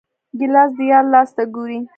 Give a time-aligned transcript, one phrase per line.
[0.39, 1.79] ګیلاس د یار لاس ته ګوري.